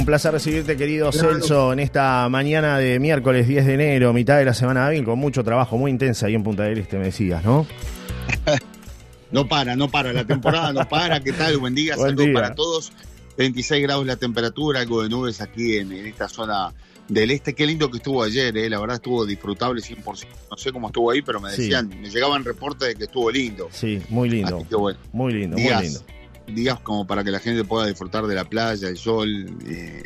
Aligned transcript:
Un 0.00 0.06
placer 0.06 0.32
recibirte, 0.32 0.78
querido 0.78 1.12
Celso, 1.12 1.74
en 1.74 1.78
esta 1.78 2.26
mañana 2.30 2.78
de 2.78 2.98
miércoles 2.98 3.46
10 3.46 3.66
de 3.66 3.74
enero, 3.74 4.14
mitad 4.14 4.38
de 4.38 4.46
la 4.46 4.54
semana 4.54 4.86
hábil, 4.86 5.04
con 5.04 5.18
mucho 5.18 5.44
trabajo, 5.44 5.76
muy 5.76 5.90
intensa 5.90 6.24
ahí 6.26 6.34
en 6.34 6.42
Punta 6.42 6.62
del 6.62 6.78
Este, 6.78 6.96
me 6.96 7.04
decías, 7.04 7.44
¿no? 7.44 7.66
no 9.30 9.46
para, 9.46 9.76
no 9.76 9.90
para, 9.90 10.14
la 10.14 10.24
temporada 10.24 10.72
no 10.72 10.88
para. 10.88 11.20
¿Qué 11.20 11.34
tal? 11.34 11.58
Buen 11.58 11.74
día, 11.74 11.96
Buen 11.96 12.08
saludos 12.12 12.24
día. 12.24 12.34
para 12.34 12.54
todos. 12.54 12.92
26 13.36 13.82
grados 13.82 14.06
la 14.06 14.16
temperatura, 14.16 14.80
algo 14.80 15.02
de 15.02 15.10
nubes 15.10 15.42
aquí 15.42 15.76
en, 15.76 15.92
en 15.92 16.06
esta 16.06 16.28
zona 16.30 16.72
del 17.08 17.30
este. 17.30 17.54
Qué 17.54 17.66
lindo 17.66 17.90
que 17.90 17.98
estuvo 17.98 18.22
ayer, 18.22 18.56
eh. 18.56 18.70
la 18.70 18.80
verdad 18.80 18.96
estuvo 18.96 19.26
disfrutable 19.26 19.82
100%. 19.82 20.02
No 20.50 20.56
sé 20.56 20.72
cómo 20.72 20.86
estuvo 20.86 21.10
ahí, 21.10 21.20
pero 21.20 21.40
me 21.40 21.50
Sí. 21.50 21.62
decían, 21.64 21.88
me 22.00 22.08
llegaban 22.08 22.42
reportes 22.42 22.88
de 22.88 22.94
que 22.94 23.04
estuvo 23.04 23.30
lindo. 23.30 23.68
Sí, 23.70 24.00
muy 24.08 24.30
lindo, 24.30 24.56
Así 24.56 24.64
que 24.66 24.76
bueno, 24.76 24.98
muy 25.12 25.34
lindo, 25.34 25.58
muy 25.58 25.82
lindo. 25.82 26.00
Días 26.54 26.78
como 26.80 27.06
para 27.06 27.22
que 27.24 27.30
la 27.30 27.38
gente 27.40 27.64
pueda 27.64 27.86
disfrutar 27.86 28.26
de 28.26 28.34
la 28.34 28.44
playa, 28.44 28.88
el 28.88 28.96
sol 28.96 29.28
eh, 29.66 30.02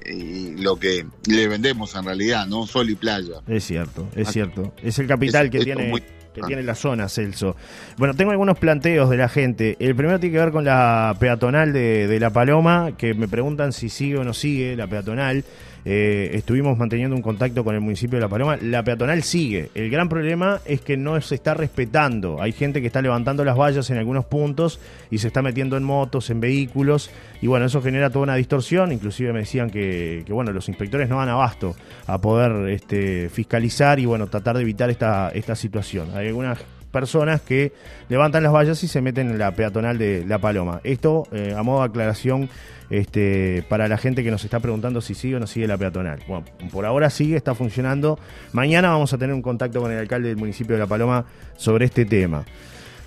y 0.56 0.62
lo 0.62 0.76
que 0.76 1.06
le 1.28 1.48
vendemos 1.48 1.94
en 1.94 2.04
realidad, 2.04 2.46
¿no? 2.46 2.66
Sol 2.66 2.90
y 2.90 2.94
playa. 2.94 3.34
Es 3.46 3.64
cierto, 3.64 4.08
es 4.16 4.28
Ah, 4.28 4.32
cierto. 4.32 4.72
Es 4.82 4.98
el 4.98 5.06
capital 5.06 5.46
es- 5.46 5.50
que 5.52 5.58
tiene, 5.60 5.88
muy 5.88 6.02
que 6.34 6.42
tiene 6.42 6.64
la 6.64 6.74
zona, 6.74 7.08
Celso. 7.08 7.54
Bueno, 7.96 8.14
tengo 8.14 8.32
algunos 8.32 8.58
planteos 8.58 9.08
de 9.08 9.16
la 9.16 9.28
gente. 9.28 9.76
El 9.78 9.94
primero 9.94 10.18
tiene 10.18 10.32
que 10.32 10.40
ver 10.40 10.50
con 10.50 10.64
la 10.64 11.16
peatonal 11.20 11.72
de, 11.72 12.08
de 12.08 12.18
La 12.18 12.30
Paloma, 12.30 12.92
que 12.98 13.14
me 13.14 13.28
preguntan 13.28 13.72
si 13.72 13.88
sigue 13.88 14.16
o 14.18 14.24
no 14.24 14.34
sigue 14.34 14.74
la 14.74 14.88
peatonal. 14.88 15.44
Eh, 15.86 16.30
estuvimos 16.32 16.78
manteniendo 16.78 17.14
un 17.14 17.22
contacto 17.22 17.62
con 17.62 17.74
el 17.74 17.80
municipio 17.80 18.16
de 18.16 18.22
La 18.22 18.28
Paloma. 18.28 18.56
La 18.56 18.82
peatonal 18.82 19.22
sigue. 19.22 19.70
El 19.74 19.90
gran 19.90 20.08
problema 20.08 20.60
es 20.64 20.80
que 20.80 20.96
no 20.96 21.20
se 21.20 21.34
está 21.34 21.54
respetando. 21.54 22.40
Hay 22.40 22.52
gente 22.52 22.80
que 22.80 22.86
está 22.86 23.02
levantando 23.02 23.44
las 23.44 23.56
vallas 23.56 23.90
en 23.90 23.98
algunos 23.98 24.24
puntos 24.24 24.80
y 25.10 25.18
se 25.18 25.26
está 25.26 25.42
metiendo 25.42 25.76
en 25.76 25.84
motos, 25.84 26.30
en 26.30 26.40
vehículos. 26.40 27.10
Y 27.42 27.46
bueno, 27.46 27.66
eso 27.66 27.82
genera 27.82 28.10
toda 28.10 28.24
una 28.24 28.36
distorsión. 28.36 28.92
Inclusive 28.92 29.32
me 29.32 29.40
decían 29.40 29.70
que, 29.70 30.24
bueno, 30.28 30.52
los 30.52 30.68
inspectores 30.68 31.08
no 31.08 31.18
dan 31.18 31.28
abasto 31.28 31.76
a 32.06 32.18
poder 32.18 32.70
este, 32.70 33.28
fiscalizar 33.28 33.98
y 34.00 34.06
bueno, 34.06 34.26
tratar 34.28 34.56
de 34.56 34.62
evitar 34.62 34.90
esta, 34.90 35.30
esta 35.30 35.54
situación. 35.54 36.08
Hay 36.14 36.28
algunas 36.28 36.58
personas 36.94 37.42
que 37.42 37.72
levantan 38.08 38.44
las 38.44 38.52
vallas 38.52 38.82
y 38.84 38.88
se 38.88 39.02
meten 39.02 39.28
en 39.28 39.38
la 39.38 39.50
peatonal 39.50 39.98
de 39.98 40.24
La 40.24 40.38
Paloma. 40.38 40.80
Esto 40.84 41.26
eh, 41.32 41.52
a 41.54 41.62
modo 41.64 41.80
de 41.80 41.86
aclaración 41.86 42.48
este, 42.88 43.64
para 43.68 43.88
la 43.88 43.98
gente 43.98 44.22
que 44.22 44.30
nos 44.30 44.44
está 44.44 44.60
preguntando 44.60 45.00
si 45.00 45.14
sigue 45.14 45.34
o 45.36 45.40
no 45.40 45.48
sigue 45.48 45.66
la 45.66 45.76
peatonal. 45.76 46.20
Bueno, 46.28 46.46
por 46.72 46.86
ahora 46.86 47.10
sigue, 47.10 47.36
está 47.36 47.54
funcionando. 47.54 48.18
Mañana 48.52 48.90
vamos 48.90 49.12
a 49.12 49.18
tener 49.18 49.34
un 49.34 49.42
contacto 49.42 49.80
con 49.80 49.90
el 49.90 49.98
alcalde 49.98 50.28
del 50.28 50.36
municipio 50.36 50.76
de 50.76 50.80
La 50.80 50.86
Paloma 50.86 51.26
sobre 51.56 51.86
este 51.86 52.04
tema. 52.04 52.44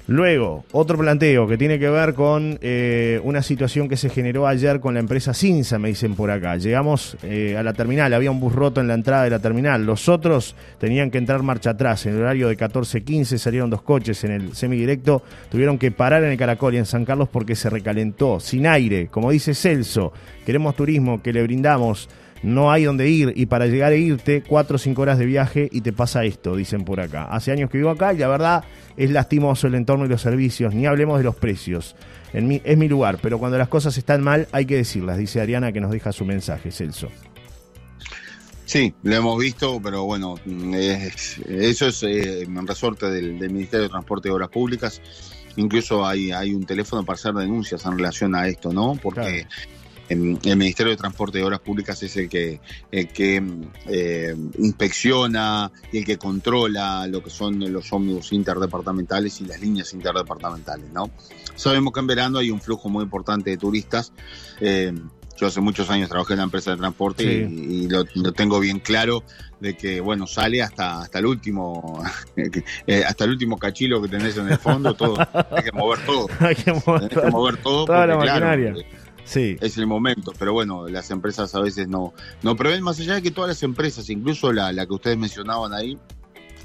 Luego, 0.10 0.64
otro 0.72 0.98
planteo 0.98 1.48
que 1.48 1.58
tiene 1.58 1.80
que 1.80 1.90
ver 1.90 2.14
con 2.14 2.58
eh, 2.62 3.20
una 3.26 3.42
situación 3.42 3.90
que 3.90 3.98
se 3.98 4.10
generó 4.10 4.48
ayer 4.48 4.80
con 4.80 4.94
la 4.94 5.02
empresa 5.02 5.34
Cinza, 5.34 5.80
me 5.80 5.90
dicen 5.90 6.16
por 6.16 6.32
acá. 6.32 6.56
Llegamos 6.56 7.18
eh, 7.24 7.58
a 7.58 7.64
la 7.64 7.74
terminal, 7.74 8.14
había 8.14 8.32
un 8.32 8.40
bus 8.40 8.54
roto 8.54 8.80
en 8.80 8.88
la 8.88 8.94
entrada 8.94 9.26
de 9.26 9.32
la 9.32 9.40
terminal. 9.40 9.86
Los 9.86 10.08
otros 10.08 10.56
tenían 10.80 11.12
que 11.12 11.18
entrar 11.18 11.44
marcha 11.44 11.72
atrás. 11.72 12.06
En 12.06 12.16
el 12.16 12.22
horario 12.22 12.48
de 12.48 12.58
14.15 12.58 13.38
salieron 13.38 13.70
dos 13.70 13.82
coches 13.82 14.24
en 14.24 14.32
el 14.32 14.56
semidirecto. 14.56 15.24
Tuvieron 15.52 15.78
que 15.78 15.92
parar 15.92 16.24
en 16.24 16.32
el 16.32 16.38
Caracol 16.38 16.76
y 16.76 16.78
en 16.78 16.86
San 16.86 17.04
Carlos 17.04 17.28
porque 17.30 17.58
se 17.58 17.70
recalentó. 17.70 18.40
Sin 18.40 18.66
aire, 18.66 19.08
como 19.08 19.32
dice 19.32 19.54
Celso, 19.54 20.14
queremos 20.46 20.74
turismo 20.78 21.22
que 21.22 21.34
le 21.34 21.44
brindamos 21.44 22.08
no 22.44 22.72
hay 22.72 22.84
donde 22.84 23.10
ir 23.10 23.34
y 23.36 23.46
para 23.48 23.66
llegar 23.68 23.92
a 23.92 23.96
irte, 23.96 24.44
cuatro 24.48 24.76
o 24.76 24.80
cinco 24.80 25.02
horas 25.02 25.18
de 25.18 25.26
viaje 25.26 25.70
y 25.72 25.82
te 25.82 25.94
pasa 25.94 26.24
esto, 26.24 26.56
dicen 26.56 26.84
por 26.86 27.00
acá. 27.00 27.26
Hace 27.26 27.52
años 27.52 27.70
que 27.70 27.78
vivo 27.78 27.90
acá 27.90 28.14
y 28.14 28.18
la 28.18 28.28
verdad 28.28 28.64
es 28.96 29.10
lastimoso 29.12 29.68
el 29.68 29.76
entorno 29.76 30.06
y 30.06 30.10
los 30.10 30.22
servicios, 30.22 30.74
ni 30.74 30.86
hablemos 30.86 31.18
de 31.18 31.24
los 31.24 31.36
precios. 31.36 31.96
En 32.34 32.48
mi, 32.48 32.62
es 32.64 32.78
mi 32.78 32.88
lugar, 32.88 33.20
pero 33.22 33.40
cuando 33.40 33.58
las 33.58 33.68
cosas 33.70 33.98
están 33.98 34.22
mal 34.24 34.48
hay 34.52 34.66
que 34.66 34.76
decirlas, 34.76 35.18
dice 35.18 35.40
Ariana 35.42 35.72
que 35.72 35.80
nos 35.82 35.92
deja 35.92 36.12
su 36.12 36.26
mensaje, 36.26 36.72
Celso. 36.72 37.10
Sí, 38.66 38.94
lo 39.04 39.16
hemos 39.16 39.40
visto, 39.40 39.80
pero 39.82 40.04
bueno, 40.04 40.36
es- 40.76 41.38
eso 41.48 41.88
es 41.88 42.04
eh, 42.04 42.46
un 42.48 42.68
resorte 42.68 43.10
del, 43.10 43.40
del 43.40 43.50
Ministerio 43.52 43.84
de 43.84 43.90
Transporte 43.90 44.28
y 44.28 44.32
Obras 44.32 44.50
Públicas. 44.50 45.02
Incluso 45.56 46.06
hay, 46.06 46.32
hay 46.32 46.54
un 46.54 46.66
teléfono 46.66 47.04
para 47.06 47.16
hacer 47.16 47.34
denuncias 47.34 47.86
en 47.86 47.98
relación 47.98 48.36
a 48.36 48.48
esto, 48.48 48.72
¿no? 48.74 49.00
Porque 49.02 49.48
el 50.10 50.58
Ministerio 50.58 50.92
de 50.92 50.98
Transporte 50.98 51.40
y 51.40 51.42
Obras 51.42 51.60
Públicas 51.60 52.02
es 52.04 52.16
el 52.18 52.30
que, 52.30 52.60
el 52.92 53.08
que 53.10 53.44
eh, 53.88 54.36
inspecciona 54.60 55.72
y 55.92 56.00
el 56.00 56.06
que 56.06 56.18
controla 56.18 57.08
lo 57.08 57.24
que 57.24 57.30
son 57.30 57.60
los 57.72 57.92
ómnibus 57.92 58.32
interdepartamentales 58.34 59.42
y 59.42 59.46
las 59.46 59.60
líneas 59.60 59.94
interdepartamentales, 59.94 60.92
¿no? 60.92 61.10
Sabemos 61.56 61.92
que 61.94 62.00
en 62.00 62.08
verano 62.08 62.38
hay 62.40 62.52
un 62.52 62.62
flujo 62.62 62.90
muy 62.90 63.04
importante 63.04 63.50
de 63.50 63.58
turistas. 63.58 64.14
eh, 64.62 64.94
yo 65.40 65.46
hace 65.46 65.62
muchos 65.62 65.88
años 65.92 66.10
trabajé 66.10 66.34
en 66.34 66.40
la 66.40 66.46
empresa 66.46 66.72
de 66.72 66.78
transporte 66.78 67.24
Sí. 67.24 67.56
y, 67.56 67.84
y 67.84 67.90
lo, 67.90 68.04
lo 68.16 68.32
tengo 68.34 68.60
bien 68.60 68.80
claro 68.80 69.24
de 69.60 69.78
que 69.78 70.02
bueno 70.02 70.26
sale 70.26 70.64
hasta 70.64 71.02
hasta 71.04 71.20
el 71.20 71.28
último 71.28 72.02
eh, 72.88 73.04
hasta 73.06 73.26
el 73.26 73.30
último 73.32 73.56
cachilo 73.60 74.02
que 74.02 74.08
tenés 74.08 74.36
en 74.38 74.50
el 74.50 74.58
fondo 74.58 74.96
todo 74.96 75.16
hay 75.52 75.64
que 75.64 75.72
mover 75.72 76.04
todo 76.08 76.28
hay 76.40 76.56
que 76.56 76.74
mover 76.74 77.10
tenés 77.10 77.26
que 77.26 77.30
mover 77.32 77.58
todo 77.58 77.86
toda 77.86 78.08
la 78.08 78.16
porque, 78.16 78.26
claro, 78.32 78.46
maquinaria. 78.48 78.86
Sí, 79.28 79.58
es 79.62 79.78
el 79.78 79.86
momento, 79.86 80.32
pero 80.40 80.54
bueno, 80.54 80.88
las 80.88 81.12
empresas 81.12 81.54
a 81.54 81.60
veces 81.60 81.88
no, 81.88 82.14
no 82.42 82.56
prevén, 82.56 82.82
más 82.82 83.00
allá 83.00 83.16
de 83.16 83.22
que 83.22 83.30
todas 83.32 83.50
las 83.50 83.62
empresas, 83.62 84.10
incluso 84.10 84.52
la, 84.54 84.72
la 84.72 84.86
que 84.86 84.94
ustedes 84.94 85.18
mencionaban 85.18 85.74
ahí, 85.74 85.98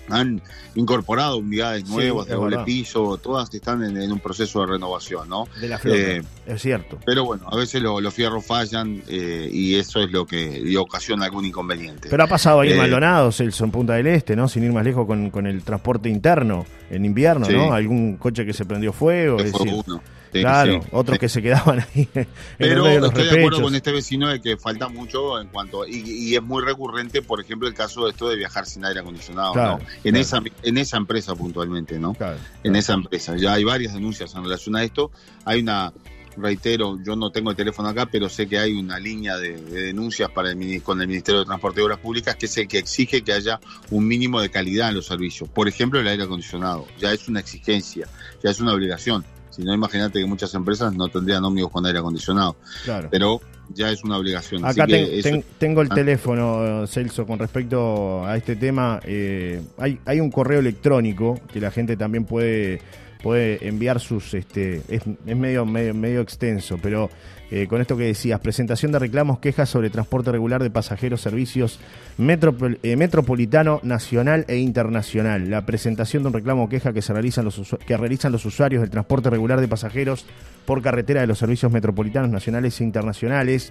han 0.09 0.43
incorporado 0.75 1.39
unidades 1.39 1.85
Sí, 1.87 1.93
nuevas 1.95 2.27
es 2.27 2.31
de 2.31 2.35
doble 2.35 2.59
piso, 2.65 3.19
todas 3.19 3.53
están 3.55 3.85
en, 3.85 3.97
en 3.97 4.11
un 4.13 4.19
proceso 4.19 4.61
de 4.61 4.67
renovación, 4.73 5.29
¿no? 5.29 5.47
de 5.61 5.69
la 5.69 5.79
flota, 5.79 5.97
Eh, 5.99 6.23
es 6.47 6.61
cierto. 6.61 6.99
Pero 7.07 7.25
bueno, 7.25 7.45
a 7.51 7.57
veces 7.57 7.81
lo- 7.81 8.01
los 8.01 8.13
fierros 8.13 8.45
fallan 8.45 9.01
eh, 9.09 9.49
y 9.51 9.77
eso 9.77 10.01
es 10.01 10.11
lo 10.11 10.27
que 10.27 10.77
ocasiona 10.77 11.25
algún 11.27 11.45
inconveniente. 11.45 12.09
Pero 12.11 12.25
ha 12.25 12.27
pasado 12.27 12.61
ahí 12.61 12.71
en 12.71 12.75
eh, 12.75 12.79
Maldonado, 12.79 13.31
Celso, 13.31 13.65
en 13.65 13.71
Punta 13.71 13.95
del 13.95 14.09
Este, 14.09 14.35
¿no? 14.35 14.49
Sin 14.49 14.65
ir 14.65 14.73
más 14.73 14.85
lejos 14.85 15.07
con, 15.07 15.31
con 15.31 15.47
el 15.47 15.63
transporte 15.63 16.09
interno 16.09 16.67
en 16.91 17.05
invierno, 17.05 17.47
Sí. 17.47 17.53
¿no? 17.55 17.73
Algún 17.73 18.17
coche 18.17 18.45
que 18.45 18.53
se 18.53 18.65
prendió 18.65 18.93
fuego, 18.93 19.39
es 19.39 19.53
decir, 19.53 19.73
uno. 19.87 20.03
Claro, 20.41 20.83
sí, 20.83 20.89
otros 20.93 21.17
sí. 21.17 21.21
que 21.21 21.29
se 21.29 21.43
quedaban 21.43 21.81
ahí 21.81 22.09
Pero 22.59 22.85
de 22.85 23.07
estoy 23.07 23.25
de 23.25 23.39
acuerdo 23.39 23.63
con 23.63 23.75
este 23.75 23.93
vecino 23.93 24.29
de 24.29 24.41
que 24.41 24.57
falta 24.57 24.89
mucho 24.89 25.41
en 25.41 25.49
cuanto 25.49 25.87
y, 25.87 26.01
y 26.01 26.35
es 26.35 26.43
muy 26.43 26.63
recurrente, 26.65 27.23
por 27.23 27.41
ejemplo, 27.41 27.69
el 27.69 27.75
caso 27.75 28.05
de 28.05 28.11
esto 28.11 28.29
de 28.29 28.37
viajar 28.37 28.67
sin 28.67 28.85
aire 28.85 29.01
acondicionado, 29.01 29.53
Claro, 29.53 29.79
¿no? 29.79 29.85
En 30.05 30.15
claro. 30.15 30.19
esa 30.19 30.43
en 30.63 30.79
esa 30.79 30.97
empresa 30.97 31.35
puntualmente, 31.35 31.99
¿no? 31.99 32.15
Claro. 32.15 32.39
En 32.63 32.77
esa 32.77 32.95
empresa 32.95 33.37
ya 33.37 33.55
hay 33.55 33.65
varias 33.65 33.95
denuncias 33.95 34.35
en 34.35 34.45
relación 34.45 34.77
a 34.77 34.85
esto. 34.85 35.11
Hay 35.45 35.61
una 35.61 35.93
reitero, 36.37 36.99
yo 37.03 37.17
no 37.17 37.31
tengo 37.31 37.51
el 37.51 37.57
teléfono 37.57 37.89
acá, 37.89 38.07
pero 38.07 38.29
sé 38.29 38.47
que 38.47 38.59
hay 38.59 38.73
una 38.73 38.99
línea 38.99 39.37
de, 39.37 39.57
de 39.57 39.83
denuncias 39.83 40.31
para 40.31 40.51
el, 40.51 40.83
con 40.83 41.01
el 41.01 41.09
Ministerio 41.09 41.41
de 41.41 41.47
Transporte 41.47 41.81
y 41.81 41.85
Obras 41.85 41.99
Públicas 41.99 42.37
que 42.37 42.47
es 42.47 42.57
el 42.57 42.69
que 42.69 42.79
exige 42.79 43.23
que 43.23 43.33
haya 43.33 43.61
un 43.91 44.07
mínimo 44.07 44.41
de 44.41 44.51
calidad 44.51 44.89
en 44.89 44.97
los 44.97 45.07
servicios. 45.07 45.49
Por 45.49 45.69
ejemplo, 45.69 46.01
el 46.01 46.09
aire 46.09 46.25
acondicionado. 46.25 46.87
Ya 46.99 47.13
es 47.13 47.29
una 47.29 47.41
exigencia, 47.41 48.09
ya 48.43 48.51
es 48.51 48.61
una 48.61 48.73
obligación. 48.73 49.25
Si 49.53 49.63
no, 49.63 49.73
imagínate 49.75 50.19
que 50.21 50.27
muchas 50.27 50.53
empresas 50.55 50.95
no 50.95 51.09
tendrían 51.09 51.45
ómnibus 51.45 51.71
con 51.71 51.87
aire 51.87 51.99
acondicionado 52.01 52.57
Claro. 52.85 53.09
pero 53.11 53.41
ya 53.75 53.91
es 53.91 54.03
una 54.05 54.19
obligación. 54.19 54.65
Acá 54.65 54.83
Así 54.85 54.93
que 54.93 54.99
ten- 55.07 55.19
eso- 55.19 55.29
ten- 55.29 55.45
tengo 55.59 55.83
el 55.83 55.89
Ah. 55.91 55.95
teléfono, 55.95 56.87
Celso, 56.87 57.27
con 57.27 57.39
respecto 57.39 58.25
a 58.27 58.37
este 58.37 58.57
tema. 58.57 59.01
eh, 59.05 59.63
hay, 59.79 59.99
hay 60.05 60.21
un 60.21 60.31
correo 60.31 60.61
electrónico 60.61 61.41
que 61.53 61.61
la 61.61 61.71
gente 61.71 61.97
también 61.97 62.25
puede, 62.25 62.81
puede 63.23 63.67
enviar 63.67 64.01
sus... 64.01 64.35
este 64.35 64.83
Es, 64.89 65.03
es 65.27 65.37
medio, 65.37 65.65
medio, 65.65 65.95
medio 65.95 66.21
extenso, 66.21 66.77
pero 66.83 67.09
eh, 67.53 67.67
con 67.67 67.83
esto 67.83 67.99
que 67.99 68.05
decías, 68.05 68.41
presentación 68.41 68.93
de 68.93 68.99
reclamos, 68.99 69.39
quejas 69.39 69.69
sobre 69.69 69.91
transporte 69.91 70.33
regular 70.33 70.63
de 70.63 70.71
pasajeros, 70.71 71.21
servicios 71.21 71.79
metropol- 72.19 72.79
eh, 72.83 72.97
metropolitano, 72.97 73.79
nacional 73.83 74.47
e 74.49 74.57
internacional. 74.57 75.51
La 75.51 75.67
presentación 75.67 76.23
de 76.23 76.29
un 76.29 76.33
reclamo 76.33 76.71
queja 76.71 76.95
que, 76.95 77.03
se 77.03 77.13
realizan 77.13 77.45
los 77.45 77.77
que 77.87 77.97
realizan 77.99 78.33
los 78.33 78.47
usuarios 78.47 78.81
del 78.81 78.89
transporte 78.89 79.29
regular 79.29 79.61
de 79.61 79.69
pasajeros 79.69 80.25
por 80.65 80.81
carretera 80.81 81.21
de 81.21 81.27
los 81.27 81.39
servicios 81.39 81.71
metropolitanos, 81.71 82.31
nacionales 82.31 82.81
e 82.81 82.85
internacionales. 82.85 83.71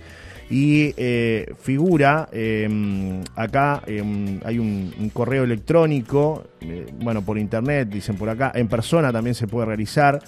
Y 0.51 0.93
eh, 0.97 1.53
figura, 1.59 2.29
eh, 2.31 3.21
acá 3.35 3.81
eh, 3.87 4.39
hay 4.45 4.59
un, 4.59 5.09
correo 5.11 5.43
electrónico, 5.43 6.43
bueno, 7.01 7.23
por 7.23 7.37
internet, 7.39 7.89
dicen 7.89 8.15
por 8.15 8.29
acá, 8.29 8.51
en 8.53 8.67
persona 8.67 9.11
también 9.11 9.33
se 9.33 9.47
puede 9.47 9.65
realizar. 9.65 10.21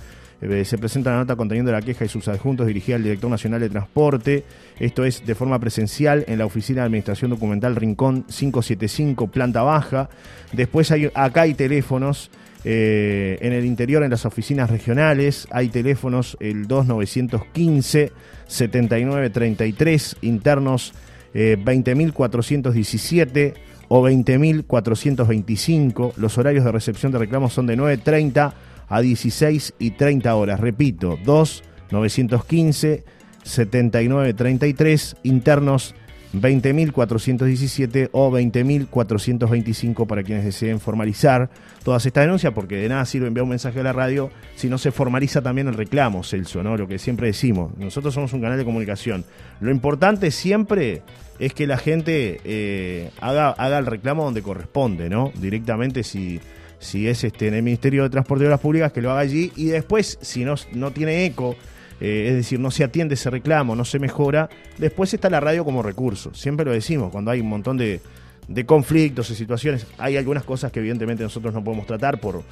Eh, 0.44 0.66
se 0.66 0.78
presenta 0.78 1.12
la 1.12 1.18
nota 1.18 1.38
conteniendo 1.38 1.72
la 1.72 1.82
queja 1.82 2.04
y 2.04 2.10
sus 2.10 2.28
adjuntos 2.28 2.68
dirigida 2.68 2.98
al 2.98 3.04
Director 3.04 3.30
Nacional 3.30 3.62
de 3.62 3.70
Transporte. 3.70 4.44
Esto 4.78 5.06
es 5.06 5.26
de 5.26 5.36
forma 5.36 5.58
presencial 5.60 6.26
en 6.28 6.38
la 6.38 6.46
Oficina 6.46 6.82
de 6.82 6.88
Administración 6.88 7.32
Documental 7.32 7.78
Rincón 7.78 8.24
575, 8.24 9.28
planta 9.28 9.62
baja. 9.62 10.10
Después 10.52 10.92
hay, 10.92 11.10
acá 11.14 11.44
hay 11.44 11.54
teléfonos. 11.54 12.30
eh, 12.66 13.38
en 13.42 13.52
el 13.52 13.66
interior, 13.66 14.04
en 14.04 14.10
las 14.10 14.26
oficinas 14.26 14.70
regionales, 14.70 15.48
hay 15.52 15.70
teléfonos 15.70 16.38
el 16.40 16.68
2915 16.68 18.12
7933, 18.48 20.18
internos 20.22 20.94
eh, 21.34 21.58
20417 21.64 23.54
o 23.88 24.02
20425. 24.02 26.14
Los 26.18 26.38
horarios 26.38 26.64
de 26.64 26.72
recepción 26.72 27.12
de 27.12 27.20
reclamos 27.20 27.54
son 27.54 27.68
de 27.68 27.78
9.30 27.78 28.54
a 28.88 29.02
16 29.02 29.74
y 29.80 29.92
30 29.92 30.36
horas. 30.36 30.60
Repito, 30.60 31.18
2 31.24 31.64
915 31.92 33.04
7933, 33.44 35.18
internos 35.24 35.96
20.417 36.34 38.10
o 38.12 38.32
20.425 38.32 40.08
para 40.08 40.24
quienes 40.24 40.44
deseen 40.44 40.80
formalizar 40.80 41.50
todas 41.84 42.06
estas 42.06 42.24
denuncias, 42.24 42.54
porque 42.54 42.78
de 42.78 42.90
nada 42.90 43.06
sirve 43.06 43.28
enviar 43.28 43.44
un 43.44 43.50
mensaje 43.50 43.82
a 43.82 43.84
la 43.84 43.94
radio 43.94 44.32
si 44.56 44.68
no 44.68 44.80
se 44.80 44.92
formaliza 44.92 45.42
también 45.42 45.68
el 45.68 45.76
reclamo, 45.76 46.24
Celso, 46.24 46.64
¿no? 46.64 46.76
Lo 46.76 46.88
que 46.88 46.98
siempre 46.98 47.28
decimos, 47.28 47.78
nosotros 47.78 48.14
somos 48.16 48.34
un 48.34 48.42
canal 48.42 48.58
de 48.58 48.66
comunicación. 48.66 49.26
Lo 49.60 49.70
importante 49.70 50.32
siempre 50.32 51.04
es 51.38 51.54
que 51.54 51.68
la 51.68 51.78
gente 51.78 52.40
eh, 52.44 53.12
haga, 53.22 53.50
haga 53.52 53.78
el 53.78 53.86
reclamo 53.86 54.24
donde 54.24 54.42
corresponde, 54.42 55.10
¿no? 55.10 55.32
Directamente 55.36 56.04
si, 56.04 56.40
si 56.84 57.08
es 57.08 57.24
este, 57.24 57.48
en 57.48 57.56
el 57.56 57.64
Ministerio 57.64 58.04
de 58.04 58.10
Transporte 58.10 58.44
y 58.44 58.48
Obras 58.48 58.60
Públicas, 58.60 58.92
que 58.92 59.02
lo 59.02 59.12
haga 59.12 59.22
allí 59.22 59.52
y 59.56 59.66
después, 59.66 60.18
si 60.22 60.46
no, 60.46 60.56
no 60.74 60.92
tiene 60.92 61.26
eco, 61.26 61.56
eh, 62.00 62.28
es 62.30 62.36
decir, 62.36 62.60
no 62.60 62.72
se 62.72 62.84
atiende 62.84 63.16
ese 63.16 63.30
reclamo, 63.30 63.76
no 63.76 63.86
se 63.86 64.00
mejora, 64.00 64.50
después 64.78 65.14
está 65.14 65.30
la 65.30 65.40
radio 65.40 65.64
como 65.64 65.82
recurso. 65.82 66.34
Siempre 66.34 66.66
lo 66.66 66.72
decimos, 66.72 67.12
cuando 67.12 67.32
hay 67.32 67.42
un 67.42 67.50
montón 67.50 67.78
de, 67.78 68.02
de 68.48 68.66
conflictos 68.66 69.30
y 69.30 69.36
situaciones, 69.36 69.88
hay 69.98 70.18
algunas 70.18 70.44
cosas 70.44 70.72
que 70.72 70.80
evidentemente 70.80 71.24
nosotros 71.24 71.54
no 71.54 71.64
podemos 71.64 71.88
tratar 71.88 72.20
por, 72.20 72.44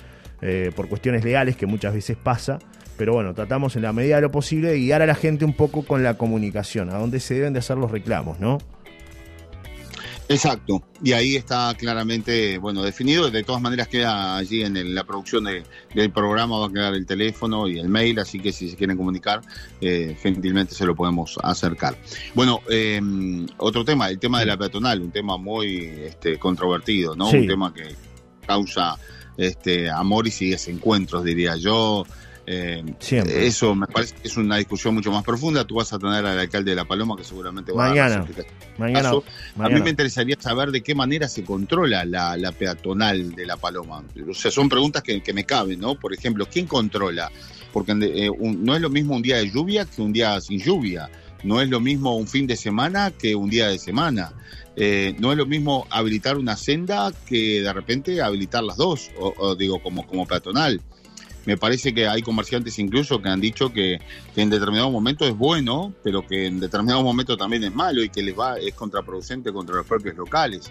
eh, 0.42 0.72
por 0.76 0.88
cuestiones 0.88 1.24
legales 1.24 1.56
que 1.56 1.66
muchas 1.66 1.94
veces 1.94 2.18
pasa, 2.18 2.60
pero 2.98 3.14
bueno, 3.14 3.34
tratamos 3.34 3.76
en 3.76 3.82
la 3.82 3.94
medida 3.94 4.16
de 4.16 4.22
lo 4.22 4.32
posible 4.32 4.70
de 4.70 4.80
guiar 4.80 5.02
a 5.02 5.06
la 5.06 5.16
gente 5.16 5.44
un 5.46 5.54
poco 5.54 5.84
con 5.84 6.04
la 6.04 6.16
comunicación, 6.16 6.90
a 6.90 6.98
dónde 6.98 7.20
se 7.20 7.34
deben 7.34 7.54
de 7.54 7.60
hacer 7.60 7.78
los 7.78 7.92
reclamos, 7.92 8.40
¿no? 8.40 8.60
Exacto, 10.32 10.82
y 11.04 11.12
ahí 11.12 11.36
está 11.36 11.76
claramente, 11.78 12.58
bueno, 12.58 12.84
definido. 12.84 13.30
De 13.30 13.44
todas 13.44 13.62
maneras 13.62 13.88
queda 13.90 14.38
allí 14.38 14.64
en 14.64 14.96
la 14.96 15.04
producción 15.04 15.44
del 15.44 16.12
programa, 16.12 16.58
va 16.58 16.68
a 16.68 16.72
quedar 16.72 16.94
el 16.94 17.06
teléfono 17.06 17.68
y 17.68 17.80
el 17.80 17.90
mail, 17.90 18.18
así 18.20 18.40
que 18.40 18.54
si 18.54 18.70
se 18.70 18.78
quieren 18.78 18.96
comunicar, 18.96 19.42
eh, 19.82 20.18
gentilmente 20.22 20.74
se 20.74 20.86
lo 20.86 20.96
podemos 20.96 21.38
acercar. 21.44 21.98
Bueno, 22.34 22.62
em, 22.70 23.46
otro 23.58 23.84
tema, 23.84 24.10
el 24.10 24.20
tema 24.20 24.40
de 24.40 24.46
la 24.46 24.58
peatonal, 24.58 25.02
un 25.02 25.12
tema 25.12 25.38
muy 25.38 25.86
este, 25.86 26.40
controvertido, 26.40 27.16
¿no? 27.16 27.30
Un 27.30 27.46
tema 27.46 27.74
que 27.74 27.96
causa 28.48 28.98
este, 29.38 29.90
amores 29.90 30.42
y 30.42 30.52
desencuentros, 30.52 31.24
diría 31.26 31.58
yo. 31.58 32.06
Eh, 32.48 32.84
eso 33.10 33.76
me 33.76 33.88
parece 33.88 34.16
que 34.16 34.28
es 34.28 34.36
una 34.36 34.58
discusión 34.58 34.94
mucho 34.96 35.12
más 35.12 35.24
profunda. 35.24 35.66
Tú 35.66 35.76
vas 35.76 35.94
a 35.94 36.00
tener 36.00 36.26
al 36.26 36.40
alcalde 36.40 36.72
de 36.72 36.76
La 36.76 36.86
Paloma 36.86 37.16
que 37.16 37.24
seguramente 37.24 37.72
va 37.72 37.86
a 37.86 37.96
dar 37.96 38.26
mañana, 38.78 39.24
A 39.60 39.70
mí 39.70 39.82
me 39.82 39.90
interesaría 39.90 40.36
saber 40.40 40.72
de 40.72 40.82
qué 40.82 40.96
manera 40.96 41.28
se 41.28 41.44
controla 41.44 42.04
la, 42.06 42.52
peatonal 42.52 43.34
de 43.36 43.46
La 43.46 43.58
Paloma. 43.58 44.04
O 44.30 44.34
sea, 44.34 44.52
son 44.52 44.70
preguntas 44.70 45.04
que, 45.04 45.34
me 45.34 45.46
caben, 45.46 45.80
¿no? 45.80 45.96
Por 45.96 46.14
ejemplo, 46.14 46.48
¿quién 46.52 46.66
controla? 46.66 47.32
Porque 47.72 47.94
eh, 47.94 48.30
no 48.40 48.76
es 48.76 48.82
lo 48.82 48.90
mismo 48.90 49.16
un 49.16 49.22
día 49.22 49.38
de 49.38 49.50
lluvia 49.50 49.86
que 49.86 50.02
un 50.02 50.12
día 50.12 50.40
sin 50.42 50.60
lluvia. 50.60 51.10
No 51.44 51.62
es 51.62 51.70
lo 51.70 51.80
mismo 51.80 52.16
un 52.16 52.28
fin 52.28 52.46
de 52.48 52.56
semana 52.56 53.12
que 53.12 53.36
un 53.36 53.50
día 53.50 53.68
de 53.68 53.80
semana. 53.80 54.34
Eh, 54.76 55.16
no 55.20 55.32
es 55.32 55.38
lo 55.38 55.46
mismo 55.46 55.86
habilitar 55.90 56.38
una 56.38 56.56
senda 56.56 57.12
que 57.26 57.62
de 57.62 57.74
repente 57.74 58.22
habilitar 58.22 58.64
las 58.64 58.78
dos, 58.78 59.12
o, 59.20 59.56
digo, 59.56 59.82
como, 59.82 60.06
como 60.08 60.26
peatonal. 60.26 60.82
Me 61.46 61.58
parece 61.58 61.94
que 61.94 62.08
hay 62.08 62.22
comerciantes 62.22 62.78
incluso 62.80 63.22
que 63.22 63.30
han 63.30 63.42
dicho 63.42 63.74
que, 63.74 64.00
en 64.36 64.50
determinado 64.50 64.92
momento 64.92 65.26
es 65.26 65.36
bueno, 65.36 65.94
pero 66.04 66.26
que 66.26 66.46
en 66.46 66.60
determinado 66.60 67.04
momento 67.04 67.36
también 67.36 67.64
es 67.64 67.74
malo 67.74 68.04
y 68.04 68.10
que 68.10 68.22
les 68.22 68.38
va 68.38 68.58
es 68.60 68.74
contraproducente 68.76 69.52
contra 69.52 69.76
los 69.76 69.86
propios 69.86 70.16
locales. 70.16 70.70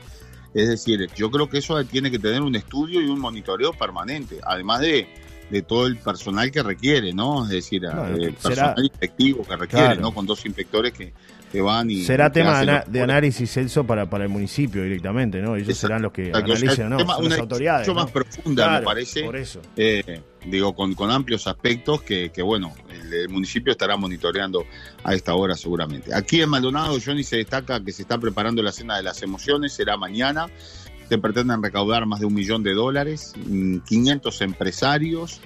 Es 0.55 0.69
decir, 0.69 1.09
yo 1.15 1.31
creo 1.31 1.49
que 1.49 1.59
eso 1.59 1.83
tiene 1.85 2.11
que 2.11 2.19
tener 2.19 2.43
un 2.43 2.55
estudio 2.55 3.01
y 3.01 3.07
un 3.07 3.21
monitoreo 3.21 3.73
permanente, 3.73 4.41
además 4.45 4.81
de, 4.81 5.09
de 5.51 5.63
todo 5.63 5.87
el 5.87 5.97
personal 5.97 6.51
que 6.51 6.63
requiere, 6.63 7.13
¿no? 7.13 7.45
Es 7.45 7.51
decir, 7.51 7.85
el 7.85 8.23
eh, 8.23 8.33
personal 8.41 8.85
inspectivo 8.85 9.45
que 9.45 9.57
requiere, 9.57 9.97
¿no? 9.97 10.13
Con 10.15 10.27
dos 10.27 10.47
inspectores 10.47 10.93
que, 10.93 11.13
van 11.61 11.91
y... 11.91 12.05
Será 12.05 12.31
tema 12.31 12.63
de, 12.87 13.03
análisis, 13.03 13.51
Celso, 13.51 13.85
para, 13.85 14.09
para 14.09 14.25
el 14.25 14.31
municipio 14.31 14.85
directamente, 14.85 15.43
¿no? 15.43 15.57
Ellos 15.57 15.77
serán 15.77 16.03
los 16.03 16.13
que 16.13 16.31
analicen, 16.33 16.89
¿no? 16.89 16.99
una 17.19 17.37
autoridades. 17.37 17.89
Mucho 17.89 18.01
más 18.01 18.11
profunda, 18.11 18.79
me 18.79 18.85
parece. 18.85 19.25
Por 19.25 19.37
eso. 19.37 19.61
Eh, 19.77 20.23
digo, 20.47 20.75
con, 20.75 20.95
con 20.95 21.11
amplios 21.11 21.49
aspectos 21.49 22.03
que, 22.03 22.31
que 22.31 22.43
bueno, 22.43 22.73
el, 23.13 23.29
municipio 23.29 23.73
estará 23.73 23.97
monitoreando 23.97 24.65
a 25.03 25.15
esta 25.15 25.35
hora 25.35 25.57
seguramente. 25.57 26.15
Aquí 26.15 26.41
en 26.41 26.49
Maldonado, 26.49 26.97
Johnny 27.05 27.25
se 27.25 27.37
destaca 27.37 27.83
que 27.83 27.93
se 27.93 28.03
está 28.03 28.19
preparando 28.19 28.63
la 28.63 28.73
cena 28.73 28.97
de 28.97 29.03
las 29.03 29.23
emociones, 29.23 29.73
será 29.73 29.97
mañana. 29.97 30.47
Se 31.11 31.19
pretenden 31.19 31.63
recaudar 31.63 32.07
más 32.07 32.21
de 32.21 32.27
un 32.27 32.35
millón 32.35 32.63
de 32.63 32.73
dólares, 32.73 33.35
500 33.85 34.41
mm, 34.41 34.45
empresarios, 34.45 35.41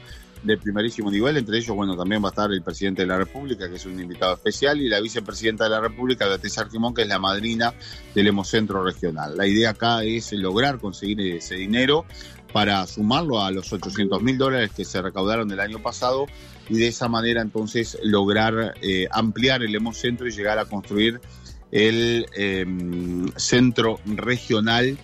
de 0.45 0.59
primerísimo 0.59 1.11
nivel, 1.11 1.39
entre 1.39 1.57
ellos, 1.57 1.75
bueno, 1.75 1.97
también 1.97 2.23
va 2.23 2.29
a 2.29 2.31
estar 2.31 2.53
el 2.53 2.63
presidente 2.63 3.03
de 3.03 3.09
la 3.09 3.17
República, 3.17 3.69
que 3.69 3.77
es 3.77 3.87
un 3.87 3.99
invitado 3.99 4.35
especial, 4.35 4.79
y 4.81 4.89
la 4.89 5.01
vicepresidenta 5.01 5.65
de 5.65 5.71
la 5.71 5.81
República, 5.81 6.27
Beatriz 6.27 6.59
Arquimón, 6.59 6.93
que 6.93 7.03
es 7.03 7.09
la 7.09 7.19
madrina 7.19 7.73
del 8.15 8.27
Hemocentro 8.27 8.85
Regional. 8.85 9.39
La 9.39 9.47
idea 9.47 9.71
acá 9.71 10.05
es 10.05 10.33
lograr 10.33 10.79
conseguir 10.79 11.19
ese 11.23 11.55
dinero 11.55 12.05
para 12.53 12.87
sumarlo 12.87 13.43
a 13.43 13.51
los 13.51 13.73
800 13.73 14.23
mil 14.23 14.37
dólares 14.37 14.71
que 14.77 14.85
se 14.85 15.01
recaudaron 15.01 15.51
el 15.51 15.61
año 15.61 15.83
pasado 15.83 16.27
y 16.69 16.77
de 16.77 16.89
esa 16.89 17.09
manera 17.09 17.41
entonces 17.41 17.99
lograr 18.03 18.75
eh, 18.81 19.09
ampliar 19.11 19.63
el 19.63 19.75
Hemocentro 19.75 20.29
y 20.29 20.31
llegar 20.31 20.59
a 20.59 20.67
construir 20.67 21.21
el 21.73 22.27
em, 22.35 23.27
centro 23.37 23.99
regional 24.05 24.97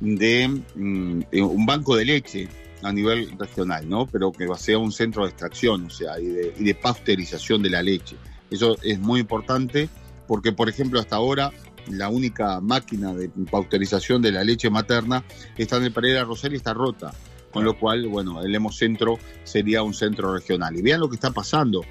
de, 0.00 0.48
mm, 0.74 1.20
de 1.30 1.42
un 1.42 1.66
banco 1.66 1.96
de 1.96 2.04
leche 2.04 2.48
a 2.82 2.92
nivel 2.92 3.30
regional, 3.38 3.88
¿no? 3.88 4.06
Pero 4.06 4.32
que 4.32 4.46
sea 4.56 4.78
un 4.78 4.92
centro 4.92 5.24
de 5.24 5.30
extracción, 5.30 5.86
o 5.86 5.90
sea, 5.90 6.18
y 6.18 6.26
de, 6.26 6.54
y 6.58 6.64
de 6.64 6.74
pasteurización 6.74 7.62
de 7.62 7.70
la 7.70 7.82
leche. 7.82 8.16
Eso 8.50 8.76
es 8.82 8.98
muy 8.98 9.20
importante 9.20 9.88
porque, 10.26 10.52
por 10.52 10.68
ejemplo, 10.68 10.98
hasta 10.98 11.16
ahora 11.16 11.52
la 11.88 12.08
única 12.08 12.60
máquina 12.60 13.12
de 13.12 13.28
pasteurización 13.50 14.22
de 14.22 14.32
la 14.32 14.44
leche 14.44 14.70
materna 14.70 15.24
está 15.56 15.76
en 15.76 15.84
el 15.84 15.92
Pereira 15.92 16.24
Rosel 16.24 16.52
y 16.54 16.56
está 16.56 16.72
rota. 16.72 17.12
Con 17.52 17.64
lo 17.64 17.76
cual, 17.76 18.06
bueno, 18.06 18.42
el 18.42 18.54
hemocentro 18.54 19.18
sería 19.42 19.82
un 19.82 19.92
centro 19.92 20.32
regional. 20.32 20.76
Y 20.76 20.82
vean 20.82 21.00
lo 21.00 21.08
que 21.08 21.16
está 21.16 21.32
pasando 21.32 21.84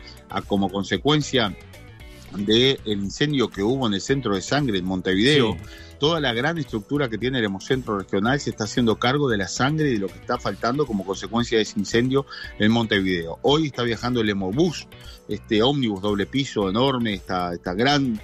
como 0.47 0.69
consecuencia 0.69 1.53
del 2.37 2.79
incendio 2.85 3.49
que 3.49 3.61
hubo 3.61 3.87
en 3.87 3.95
el 3.95 4.01
centro 4.01 4.35
de 4.35 4.41
sangre 4.41 4.77
en 4.77 4.85
Montevideo 4.85 5.57
toda 5.99 6.19
la 6.19 6.33
gran 6.33 6.57
estructura 6.57 7.09
que 7.09 7.17
tiene 7.17 7.39
el 7.39 7.45
Hemocentro 7.45 7.99
Regional 7.99 8.39
se 8.39 8.51
está 8.51 8.63
haciendo 8.63 8.97
cargo 8.97 9.29
de 9.29 9.37
la 9.37 9.47
sangre 9.47 9.89
y 9.89 9.93
de 9.93 9.99
lo 9.99 10.07
que 10.07 10.17
está 10.17 10.37
faltando 10.37 10.85
como 10.85 11.05
consecuencia 11.05 11.57
de 11.57 11.63
ese 11.63 11.79
incendio 11.79 12.25
en 12.57 12.71
Montevideo. 12.71 13.37
Hoy 13.41 13.67
está 13.67 13.83
viajando 13.83 14.21
el 14.21 14.29
Hemobús, 14.29 14.87
este 15.27 15.61
ómnibus 15.61 16.01
doble 16.01 16.25
piso 16.25 16.69
enorme, 16.69 17.13
esta, 17.13 17.53
esta 17.53 17.73
gran 17.73 18.19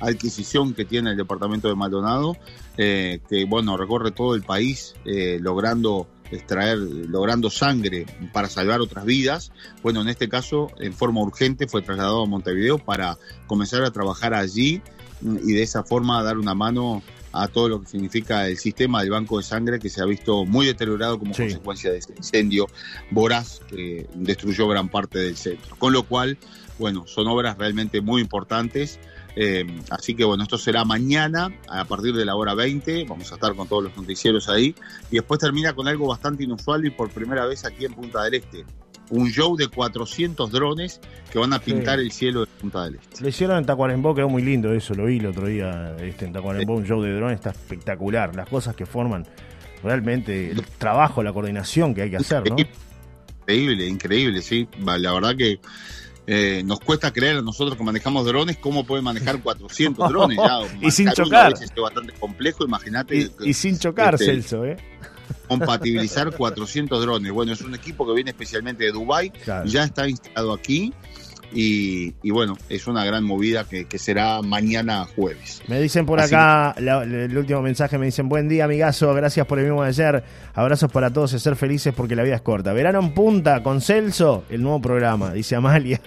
adquisición 0.00 0.74
que 0.74 0.84
tiene 0.84 1.10
el 1.10 1.16
departamento 1.16 1.68
de 1.68 1.74
Maldonado, 1.74 2.36
eh, 2.76 3.20
que 3.28 3.44
bueno, 3.44 3.76
recorre 3.76 4.10
todo 4.10 4.34
el 4.34 4.42
país 4.42 4.94
eh, 5.04 5.38
logrando 5.40 6.08
extraer, 6.30 6.78
logrando 6.78 7.50
sangre 7.50 8.06
para 8.32 8.48
salvar 8.48 8.80
otras 8.80 9.04
vidas. 9.04 9.52
Bueno, 9.82 10.02
en 10.02 10.08
este 10.08 10.28
caso, 10.28 10.70
en 10.78 10.92
forma 10.92 11.20
urgente, 11.20 11.66
fue 11.66 11.82
trasladado 11.82 12.22
a 12.22 12.26
Montevideo 12.26 12.78
para 12.78 13.18
comenzar 13.46 13.82
a 13.84 13.90
trabajar 13.90 14.34
allí 14.34 14.82
y 15.20 15.52
de 15.52 15.62
esa 15.62 15.82
forma 15.82 16.22
dar 16.22 16.38
una 16.38 16.54
mano 16.54 17.02
a 17.42 17.48
todo 17.48 17.68
lo 17.68 17.80
que 17.80 17.86
significa 17.86 18.48
el 18.48 18.58
sistema 18.58 19.00
del 19.00 19.10
banco 19.10 19.38
de 19.38 19.44
sangre 19.44 19.78
que 19.78 19.88
se 19.88 20.02
ha 20.02 20.04
visto 20.04 20.44
muy 20.44 20.66
deteriorado 20.66 21.18
como 21.18 21.34
consecuencia 21.34 21.90
de 21.90 21.98
ese 21.98 22.12
incendio 22.16 22.66
voraz 23.10 23.60
que 23.68 24.08
destruyó 24.14 24.68
gran 24.68 24.88
parte 24.88 25.18
del 25.18 25.36
centro. 25.36 25.76
Con 25.76 25.92
lo 25.92 26.02
cual, 26.02 26.38
bueno, 26.78 27.06
son 27.06 27.26
obras 27.28 27.56
realmente 27.58 28.00
muy 28.00 28.22
importantes. 28.22 28.98
Eh, 29.36 29.64
así 29.90 30.14
que 30.14 30.24
bueno, 30.24 30.42
esto 30.42 30.58
será 30.58 30.84
mañana 30.84 31.52
a 31.68 31.84
partir 31.84 32.14
de 32.14 32.24
la 32.24 32.34
hora 32.34 32.54
20. 32.54 33.04
Vamos 33.04 33.30
a 33.30 33.36
estar 33.36 33.54
con 33.54 33.68
todos 33.68 33.84
los 33.84 33.96
noticieros 33.96 34.48
ahí. 34.48 34.74
Y 35.10 35.16
después 35.16 35.38
termina 35.40 35.72
con 35.74 35.86
algo 35.86 36.08
bastante 36.08 36.44
inusual 36.44 36.84
y 36.86 36.90
por 36.90 37.10
primera 37.10 37.46
vez 37.46 37.64
aquí 37.64 37.84
en 37.84 37.94
Punta 37.94 38.24
del 38.24 38.34
Este 38.34 38.64
un 39.10 39.30
show 39.30 39.56
de 39.56 39.68
400 39.68 40.50
drones 40.50 41.00
que 41.30 41.38
van 41.38 41.52
a 41.52 41.58
pintar 41.58 41.98
el 42.00 42.12
cielo 42.12 42.40
de 42.40 42.46
Punta 42.46 42.84
del 42.84 42.96
Este. 42.96 43.22
Lo 43.22 43.28
hicieron 43.28 43.58
en 43.58 43.66
Tacuarembó, 43.66 44.14
quedó 44.14 44.28
muy 44.28 44.42
lindo 44.42 44.72
eso, 44.72 44.94
lo 44.94 45.06
vi 45.06 45.18
el 45.18 45.26
otro 45.26 45.46
día 45.46 45.96
este, 46.00 46.26
en 46.26 46.32
Tacuarembó, 46.32 46.74
un 46.74 46.86
show 46.86 47.02
de 47.02 47.14
drones, 47.14 47.36
está 47.36 47.50
espectacular, 47.50 48.34
las 48.34 48.48
cosas 48.48 48.74
que 48.74 48.86
forman, 48.86 49.26
realmente 49.82 50.50
el 50.50 50.62
trabajo, 50.62 51.22
la 51.22 51.32
coordinación 51.32 51.94
que 51.94 52.02
hay 52.02 52.10
que 52.10 52.16
hacer, 52.16 52.48
¿no? 52.48 52.56
Increíble, 53.40 53.86
increíble, 53.86 54.42
sí, 54.42 54.68
la 54.84 55.12
verdad 55.12 55.36
que... 55.36 55.60
Eh, 56.30 56.62
nos 56.62 56.78
cuesta 56.80 57.10
creer 57.10 57.38
a 57.38 57.40
nosotros 57.40 57.74
que 57.78 57.82
manejamos 57.82 58.26
drones 58.26 58.58
cómo 58.58 58.84
pueden 58.84 59.02
manejar 59.02 59.40
400 59.42 60.10
drones 60.10 60.36
ya. 60.36 60.60
y 60.86 60.90
sin 60.90 61.10
chocar. 61.12 61.54
Es 61.54 61.74
bastante 61.74 62.12
complejo, 62.12 62.66
imagínate. 62.66 63.30
Y, 63.40 63.54
sin 63.54 63.78
chocar, 63.78 64.12
este, 64.12 64.26
Celso, 64.26 64.66
¿eh? 64.66 64.76
Compatibilizar 65.48 66.30
400 66.30 67.00
drones. 67.00 67.32
Bueno, 67.32 67.52
es 67.52 67.60
un 67.62 67.74
equipo 67.74 68.06
que 68.06 68.14
viene 68.14 68.30
especialmente 68.30 68.84
de 68.84 68.92
Dubai, 68.92 69.32
ya 69.64 69.84
está 69.84 70.08
instalado 70.08 70.52
aquí. 70.52 70.92
Y, 71.50 72.30
bueno, 72.30 72.58
es 72.68 72.86
una 72.86 73.04
gran 73.04 73.24
movida 73.24 73.64
que, 73.64 73.98
será 73.98 74.42
mañana 74.42 75.06
jueves. 75.16 75.62
Me 75.66 75.80
dicen 75.80 76.04
por 76.06 76.20
acá, 76.20 76.74
el 76.76 77.36
último 77.36 77.62
mensaje 77.62 77.98
me 77.98 78.06
dicen, 78.06 78.28
buen 78.28 78.48
día 78.48 78.66
amigazo, 78.66 79.12
gracias 79.14 79.46
por 79.46 79.58
el 79.58 79.64
mismo 79.64 79.82
de 79.82 79.88
ayer, 79.88 80.24
abrazos 80.54 80.92
para 80.92 81.10
todos 81.10 81.32
y 81.32 81.38
ser 81.38 81.56
felices 81.56 81.94
porque 81.96 82.14
la 82.14 82.22
vida 82.22 82.36
es 82.36 82.42
corta. 82.42 82.72
Verano 82.72 83.00
en 83.00 83.14
punta 83.14 83.62
con 83.62 83.80
Celso, 83.80 84.44
el 84.50 84.62
nuevo 84.62 84.80
programa, 84.80 85.32
dice 85.32 85.56
Amalia. 85.56 86.00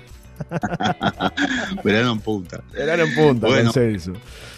Verano 1.84 2.12
en 2.14 2.20
punta. 2.20 2.64
Verano 2.72 3.04
en 3.04 3.16
punta, 3.16 3.48
bueno, 3.48 3.72
Celso. 3.72 4.14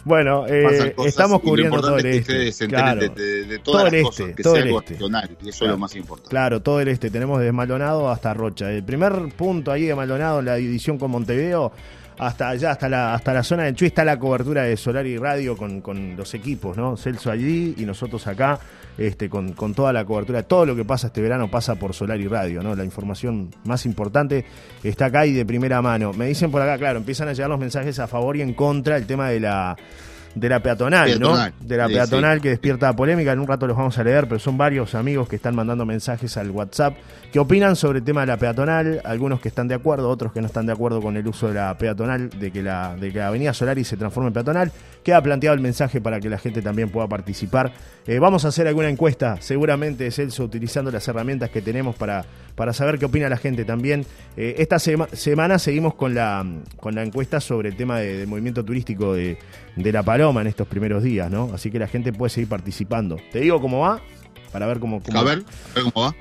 Bueno, 0.05 0.45
eh, 0.47 0.93
estamos 1.05 1.41
cubriendo 1.41 1.79
todo 1.79 1.97
el 1.97 2.05
este. 2.05 2.67
Claro, 2.67 3.01
de, 3.01 3.59
todo 3.63 3.87
el 3.87 3.95
este, 3.95 4.33
todo 4.43 4.55
el 4.57 4.75
este. 4.75 4.97
Y 5.43 5.49
eso 5.49 5.65
es 5.65 5.71
lo 5.71 5.77
más 5.77 5.95
importante. 5.95 6.29
Claro, 6.29 6.61
todo 6.61 6.81
el 6.81 6.89
este. 6.89 7.09
Tenemos 7.09 7.39
desde 7.39 7.51
Maldonado 7.51 8.09
hasta 8.09 8.33
Rocha. 8.33 8.69
El 8.69 8.83
primer 8.83 9.13
punto 9.35 9.71
ahí 9.71 9.85
de 9.85 9.95
Maldonado 9.95 10.39
en 10.39 10.45
la 10.45 10.55
división 10.55 10.97
con 10.97 11.11
Montevideo 11.11 11.71
hasta 12.17 12.49
allá, 12.49 12.71
hasta 12.71 12.89
la, 12.89 13.13
hasta 13.13 13.33
la 13.33 13.43
zona 13.43 13.63
del 13.63 13.75
Chuy, 13.75 13.87
está 13.87 14.05
la 14.05 14.17
cobertura 14.19 14.63
de 14.63 14.77
Solar 14.77 15.05
y 15.05 15.17
Radio 15.17 15.57
con, 15.57 15.81
con 15.81 16.15
los 16.15 16.33
equipos, 16.33 16.77
¿no? 16.77 16.97
Celso 16.97 17.31
allí 17.31 17.75
y 17.77 17.85
nosotros 17.85 18.25
acá, 18.27 18.59
este, 18.97 19.29
con, 19.29 19.53
con, 19.53 19.73
toda 19.73 19.93
la 19.93 20.05
cobertura. 20.05 20.43
Todo 20.43 20.65
lo 20.65 20.75
que 20.75 20.85
pasa 20.85 21.07
este 21.07 21.21
verano 21.21 21.49
pasa 21.49 21.75
por 21.75 21.93
Solar 21.93 22.19
y 22.19 22.27
Radio, 22.27 22.61
¿no? 22.63 22.75
La 22.75 22.83
información 22.83 23.49
más 23.65 23.85
importante 23.85 24.45
está 24.83 25.05
acá 25.05 25.25
y 25.25 25.33
de 25.33 25.45
primera 25.45 25.81
mano. 25.81 26.13
Me 26.13 26.27
dicen 26.27 26.51
por 26.51 26.61
acá, 26.61 26.77
claro, 26.77 26.99
empiezan 26.99 27.27
a 27.27 27.33
llegar 27.33 27.49
los 27.49 27.59
mensajes 27.59 27.99
a 27.99 28.07
favor 28.07 28.37
y 28.37 28.41
en 28.41 28.53
contra 28.53 28.97
el 28.97 29.05
tema 29.05 29.29
de 29.29 29.39
la 29.39 29.75
de 30.35 30.49
la 30.49 30.61
peatonal, 30.61 31.19
¿no? 31.19 31.35
De 31.59 31.77
la 31.77 31.87
peatonal 31.87 32.41
que 32.41 32.49
despierta 32.49 32.93
polémica. 32.95 33.31
En 33.31 33.39
un 33.39 33.47
rato 33.47 33.67
los 33.67 33.77
vamos 33.77 33.97
a 33.97 34.03
leer, 34.03 34.27
pero 34.27 34.39
son 34.39 34.57
varios 34.57 34.95
amigos 34.95 35.27
que 35.27 35.35
están 35.35 35.55
mandando 35.55 35.85
mensajes 35.85 36.37
al 36.37 36.49
WhatsApp 36.51 36.95
que 37.31 37.39
opinan 37.39 37.75
sobre 37.75 37.99
el 37.99 38.05
tema 38.05 38.21
de 38.21 38.27
la 38.27 38.37
peatonal. 38.37 39.01
Algunos 39.03 39.39
que 39.39 39.49
están 39.49 39.67
de 39.67 39.75
acuerdo, 39.75 40.09
otros 40.09 40.31
que 40.31 40.41
no 40.41 40.47
están 40.47 40.65
de 40.65 40.73
acuerdo 40.73 41.01
con 41.01 41.17
el 41.17 41.27
uso 41.27 41.47
de 41.47 41.55
la 41.55 41.77
peatonal, 41.77 42.29
de 42.29 42.51
que 42.51 42.63
la, 42.63 42.95
de 42.95 43.11
que 43.11 43.19
la 43.19 43.27
Avenida 43.27 43.53
Solari 43.53 43.83
se 43.83 43.97
transforme 43.97 44.27
en 44.27 44.33
peatonal. 44.33 44.71
Queda 45.03 45.21
planteado 45.21 45.53
el 45.53 45.61
mensaje 45.61 45.99
para 45.99 46.19
que 46.19 46.29
la 46.29 46.37
gente 46.37 46.61
también 46.61 46.89
pueda 46.89 47.07
participar. 47.07 47.73
Eh, 48.07 48.19
vamos 48.19 48.45
a 48.45 48.47
hacer 48.47 48.67
alguna 48.67 48.89
encuesta, 48.89 49.37
seguramente, 49.41 50.09
Celso, 50.11 50.43
utilizando 50.43 50.91
las 50.91 51.07
herramientas 51.07 51.49
que 51.49 51.61
tenemos 51.61 51.95
para, 51.95 52.25
para 52.55 52.73
saber 52.73 52.97
qué 52.99 53.05
opina 53.05 53.29
la 53.29 53.37
gente 53.37 53.65
también. 53.65 54.05
Eh, 54.37 54.55
esta 54.57 54.79
semana 54.79 55.59
seguimos 55.59 55.95
con 55.95 56.13
la, 56.13 56.45
con 56.77 56.95
la 56.95 57.03
encuesta 57.03 57.39
sobre 57.39 57.69
el 57.69 57.75
tema 57.75 57.99
del 57.99 58.27
movimiento 58.27 58.63
turístico 58.63 59.13
de, 59.13 59.37
de 59.75 59.91
La 59.91 60.03
Paloma 60.03 60.41
en 60.41 60.47
estos 60.47 60.67
primeros 60.67 61.03
días, 61.03 61.29
¿no? 61.29 61.51
Así 61.53 61.69
que 61.69 61.79
la 61.79 61.87
gente 61.87 62.13
puede 62.13 62.29
seguir 62.29 62.49
participando. 62.49 63.17
Te 63.31 63.39
digo 63.39 63.59
cómo 63.59 63.79
va, 63.79 64.01
para 64.51 64.67
ver 64.67 64.79
cómo... 64.79 65.01
cómo 65.01 65.19
a 65.19 65.23
ver, 65.23 65.39
a 65.39 65.75
ver 65.75 65.83
cómo 65.91 66.05
va. 66.07 66.15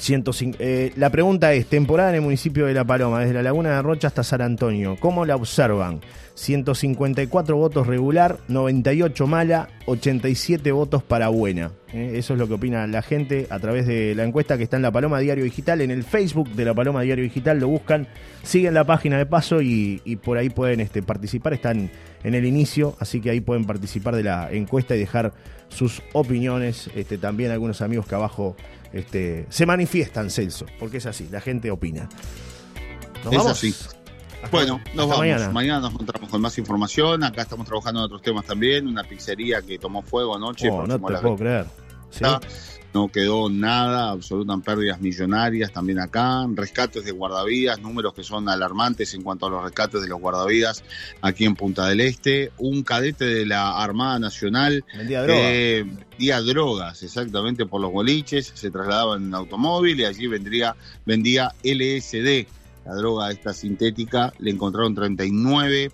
105, 0.00 0.56
eh, 0.60 0.92
la 0.96 1.10
pregunta 1.10 1.52
es, 1.52 1.66
temporada 1.66 2.08
en 2.08 2.16
el 2.16 2.22
municipio 2.22 2.66
de 2.66 2.72
La 2.72 2.84
Paloma, 2.84 3.20
desde 3.20 3.34
la 3.34 3.42
Laguna 3.42 3.76
de 3.76 3.82
Rocha 3.82 4.08
hasta 4.08 4.22
San 4.24 4.40
Antonio, 4.40 4.96
¿cómo 4.98 5.26
la 5.26 5.36
observan? 5.36 6.00
154 6.34 7.54
votos 7.54 7.86
regular, 7.86 8.38
98 8.48 9.26
mala, 9.26 9.68
87 9.84 10.72
votos 10.72 11.02
para 11.02 11.28
buena. 11.28 11.72
Eh, 11.92 12.12
eso 12.14 12.32
es 12.32 12.38
lo 12.38 12.48
que 12.48 12.54
opina 12.54 12.86
la 12.86 13.02
gente 13.02 13.46
a 13.50 13.58
través 13.58 13.86
de 13.86 14.14
la 14.14 14.24
encuesta 14.24 14.56
que 14.56 14.64
está 14.64 14.76
en 14.76 14.82
La 14.82 14.90
Paloma 14.90 15.18
Diario 15.18 15.44
Digital, 15.44 15.82
en 15.82 15.90
el 15.90 16.02
Facebook 16.02 16.48
de 16.52 16.64
La 16.64 16.72
Paloma 16.72 17.02
Diario 17.02 17.24
Digital, 17.24 17.60
lo 17.60 17.68
buscan, 17.68 18.08
siguen 18.42 18.72
la 18.72 18.84
página 18.84 19.18
de 19.18 19.26
paso 19.26 19.60
y, 19.60 20.00
por 20.24 20.38
ahí 20.38 20.48
pueden 20.48 20.80
este, 20.80 21.02
participar, 21.02 21.52
están 21.52 21.90
en 22.24 22.34
el 22.34 22.46
inicio, 22.46 22.96
así 23.00 23.20
que 23.20 23.28
ahí 23.30 23.42
pueden 23.42 23.66
participar 23.66 24.16
de 24.16 24.22
la 24.22 24.50
encuesta 24.50 24.96
y 24.96 24.98
dejar 24.98 25.34
sus 25.68 26.02
opiniones, 26.14 26.88
este, 26.94 27.18
también 27.18 27.50
algunos 27.50 27.82
amigos 27.82 28.06
que 28.06 28.14
abajo 28.14 28.56
este, 28.92 29.46
se 29.48 29.66
manifiestan, 29.66 30.30
Celso, 30.30 30.66
porque 30.78 30.98
es 30.98 31.06
así, 31.06 31.28
la 31.30 31.40
gente 31.40 31.70
opina. 31.70 32.08
¿Nos 33.24 33.34
es 33.34 33.46
así. 33.46 33.74
bueno, 34.50 34.80
nos 34.94 35.08
vamos. 35.08 35.52
Mañana. 35.52 35.80
nos 35.80 35.92
encontramos 35.92 36.30
con 36.30 36.40
más 36.40 36.56
información. 36.58 37.22
Acá 37.22 37.42
estamos 37.42 37.66
trabajando 37.66 38.00
en 38.00 38.06
otros 38.06 38.22
temas 38.22 38.46
también. 38.46 38.86
Una 38.86 39.04
pizzería 39.04 39.60
que 39.60 39.78
tomó 39.78 40.02
fuego 40.02 40.36
anoche. 40.36 40.70
Oh, 40.70 40.86
no 40.86 40.94
te 40.94 40.98
puedo 40.98 41.36
creer 41.36 41.66
no 42.92 43.08
quedó 43.08 43.48
nada, 43.48 44.10
absolutan 44.10 44.62
pérdidas 44.62 45.00
millonarias 45.00 45.72
también 45.72 46.00
acá, 46.00 46.46
rescates 46.54 47.04
de 47.04 47.12
guardavidas, 47.12 47.80
números 47.80 48.14
que 48.14 48.24
son 48.24 48.48
alarmantes 48.48 49.14
en 49.14 49.22
cuanto 49.22 49.46
a 49.46 49.50
los 49.50 49.62
rescates 49.62 50.02
de 50.02 50.08
los 50.08 50.20
guardavidas 50.20 50.82
aquí 51.20 51.44
en 51.44 51.54
Punta 51.54 51.86
del 51.86 52.00
Este, 52.00 52.50
un 52.58 52.82
cadete 52.82 53.24
de 53.24 53.46
la 53.46 53.82
Armada 53.82 54.18
Nacional 54.18 54.84
vendía, 54.96 55.22
drogas. 55.22 55.52
vendía 56.10 56.40
drogas 56.42 57.02
exactamente 57.02 57.66
por 57.66 57.80
los 57.80 57.92
boliches, 57.92 58.52
se 58.54 58.70
trasladaba 58.70 59.16
en 59.16 59.24
un 59.24 59.34
automóvil 59.34 60.00
y 60.00 60.04
allí 60.04 60.26
vendría, 60.26 60.74
vendía 61.06 61.54
LSD, 61.62 62.46
la 62.86 62.94
droga 62.94 63.30
esta 63.30 63.52
sintética, 63.52 64.32
le 64.38 64.50
encontraron 64.50 64.94
39 64.94 65.92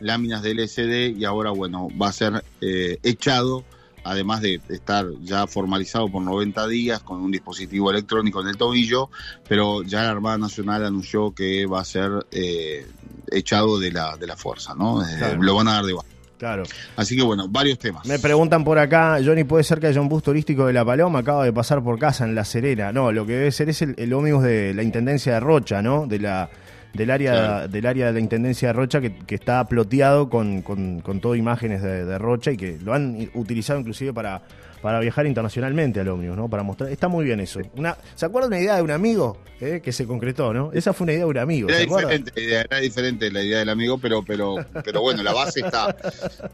láminas 0.00 0.42
de 0.42 0.54
LSD 0.54 1.18
y 1.18 1.24
ahora 1.24 1.50
bueno, 1.50 1.88
va 2.00 2.08
a 2.08 2.12
ser 2.12 2.44
eh, 2.60 2.98
echado 3.02 3.64
además 4.06 4.40
de 4.40 4.60
estar 4.68 5.06
ya 5.22 5.46
formalizado 5.46 6.08
por 6.08 6.22
90 6.22 6.66
días 6.68 7.00
con 7.00 7.20
un 7.20 7.30
dispositivo 7.30 7.90
electrónico 7.90 8.40
en 8.40 8.48
el 8.48 8.56
tobillo, 8.56 9.10
pero 9.48 9.82
ya 9.82 10.02
la 10.02 10.10
Armada 10.10 10.38
Nacional 10.38 10.84
anunció 10.84 11.32
que 11.32 11.66
va 11.66 11.80
a 11.80 11.84
ser 11.84 12.26
eh, 12.30 12.86
echado 13.30 13.78
de 13.78 13.92
la, 13.92 14.16
de 14.16 14.26
la 14.26 14.36
fuerza, 14.36 14.74
¿no? 14.74 15.02
Eh, 15.02 15.36
lo 15.40 15.54
van 15.54 15.68
a 15.68 15.74
dar 15.74 15.84
de 15.84 15.94
baja. 15.94 16.08
Claro. 16.38 16.64
Así 16.96 17.16
que 17.16 17.22
bueno, 17.22 17.48
varios 17.48 17.78
temas. 17.78 18.06
Me 18.06 18.18
preguntan 18.18 18.62
por 18.62 18.78
acá, 18.78 19.18
Johnny, 19.24 19.44
¿puede 19.44 19.64
ser 19.64 19.80
que 19.80 19.86
haya 19.86 20.00
un 20.00 20.08
bus 20.08 20.22
turístico 20.22 20.66
de 20.66 20.74
La 20.74 20.84
Paloma? 20.84 21.20
Acaba 21.20 21.44
de 21.44 21.52
pasar 21.52 21.82
por 21.82 21.98
casa 21.98 22.24
en 22.24 22.34
La 22.34 22.44
Serena. 22.44 22.92
No, 22.92 23.10
lo 23.10 23.26
que 23.26 23.32
debe 23.32 23.50
ser 23.50 23.70
es 23.70 23.80
el, 23.80 23.94
el 23.96 24.12
ómnibus 24.12 24.42
de 24.42 24.74
la 24.74 24.82
Intendencia 24.82 25.34
de 25.34 25.40
Rocha, 25.40 25.80
¿no? 25.80 26.06
De 26.06 26.18
la 26.18 26.50
del 26.96 27.10
área, 27.10 27.68
del 27.68 27.86
área 27.86 28.06
de 28.06 28.12
la 28.12 28.20
Intendencia 28.20 28.68
de 28.68 28.72
Rocha 28.72 29.00
que, 29.00 29.14
está 29.28 29.66
ploteado 29.68 30.28
con, 30.28 30.62
con, 30.62 31.20
todo 31.20 31.34
imágenes 31.34 31.82
de, 31.82 32.18
Rocha 32.18 32.52
y 32.52 32.56
que 32.56 32.78
lo 32.82 32.94
han 32.94 33.30
utilizado 33.34 33.78
inclusive 33.78 34.12
para, 34.12 34.42
para 34.82 35.00
viajar 35.00 35.26
internacionalmente 35.26 36.00
al 36.00 36.08
ómnibus, 36.08 36.36
¿no? 36.36 36.48
Para 36.48 36.62
mostrar. 36.62 36.90
Está 36.90 37.08
muy 37.08 37.24
bien 37.24 37.40
eso. 37.40 37.60
Una, 37.76 37.96
¿Se 38.14 38.26
acuerda 38.26 38.48
una 38.48 38.58
idea 38.58 38.76
de 38.76 38.82
un 38.82 38.90
amigo 38.90 39.38
eh, 39.60 39.80
que 39.82 39.92
se 39.92 40.06
concretó, 40.06 40.52
no? 40.52 40.72
Esa 40.72 40.92
fue 40.92 41.04
una 41.04 41.12
idea 41.12 41.24
de 41.24 41.30
un 41.30 41.38
amigo. 41.38 41.68
Era, 41.68 41.78
diferente, 41.78 42.32
era 42.36 42.78
diferente 42.78 43.30
la 43.30 43.42
idea 43.42 43.58
del 43.58 43.68
amigo, 43.68 43.98
pero, 43.98 44.24
pero, 44.24 44.56
pero 44.84 45.00
bueno, 45.00 45.22
la 45.22 45.32
base 45.32 45.60
está, 45.60 45.94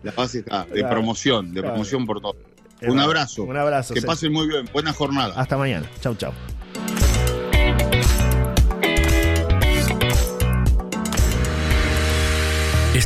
la 0.03 0.13
base 0.13 0.41
está, 0.41 0.65
de 0.65 0.85
promoción, 0.85 1.55
de 1.55 1.63
promoción 1.63 2.07
por 2.07 2.21
todo. 2.21 2.37
Un 2.83 2.99
abrazo. 2.99 3.45
Un 3.45 3.57
abrazo. 3.57 3.95
Que 3.95 4.03
pasen 4.03 4.33
muy 4.33 4.49
bien. 4.49 4.69
Buena 4.73 4.93
jornada. 4.93 5.35
Hasta 5.37 5.57
mañana. 5.57 5.87
Chau, 6.01 6.15
chau. 6.15 6.33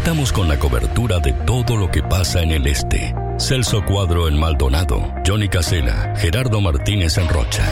Estamos 0.07 0.33
con 0.33 0.47
la 0.47 0.57
cobertura 0.57 1.19
de 1.19 1.33
todo 1.33 1.77
lo 1.77 1.91
que 1.91 2.01
pasa 2.01 2.41
en 2.41 2.53
el 2.53 2.69
este. 2.69 3.13
Celso 3.41 3.85
Cuadro 3.85 4.29
en 4.29 4.39
Maldonado, 4.39 5.13
Johnny 5.27 5.49
Casela, 5.49 6.15
Gerardo 6.17 6.61
Martínez 6.61 7.19
en 7.19 7.29
Rocha. 7.29 7.65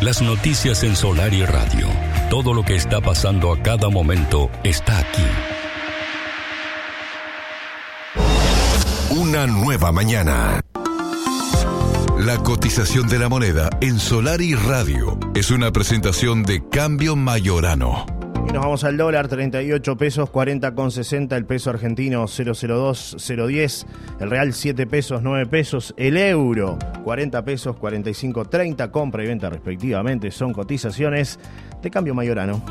Las 0.00 0.22
noticias 0.22 0.82
en 0.82 0.96
Solar 0.96 1.34
y 1.34 1.44
Radio. 1.44 1.88
Todo 2.30 2.54
lo 2.54 2.64
que 2.64 2.74
está 2.74 3.02
pasando 3.02 3.52
a 3.52 3.62
cada 3.62 3.90
momento 3.90 4.50
está 4.64 4.98
aquí. 4.98 5.26
Una 9.10 9.46
nueva 9.46 9.92
mañana. 9.92 10.62
La 12.18 12.38
cotización 12.38 13.08
de 13.08 13.18
la 13.18 13.28
moneda 13.28 13.68
en 13.82 14.00
Solar 14.00 14.40
y 14.40 14.54
Radio 14.54 15.18
es 15.34 15.50
una 15.50 15.70
presentación 15.70 16.44
de 16.44 16.66
Cambio 16.70 17.14
Mayorano 17.14 18.15
y 18.48 18.52
nos 18.52 18.62
vamos 18.62 18.84
al 18.84 18.96
dólar, 18.96 19.28
38 19.28 19.96
pesos 19.96 20.30
40 20.30 20.74
con 20.74 20.90
60, 20.90 21.36
el 21.36 21.46
peso 21.46 21.70
argentino 21.70 22.26
002 22.26 23.16
010, 23.18 23.86
el 24.20 24.30
real 24.30 24.52
7 24.52 24.86
pesos 24.86 25.22
9 25.22 25.46
pesos, 25.46 25.94
el 25.96 26.16
euro 26.16 26.78
40 27.04 27.44
pesos 27.44 27.76
45 27.76 28.44
30, 28.44 28.90
compra 28.90 29.24
y 29.24 29.26
venta 29.28 29.50
respectivamente, 29.50 30.30
son 30.30 30.52
cotizaciones 30.52 31.38
de 31.82 31.90
cambio 31.90 32.14
mayorano. 32.14 32.62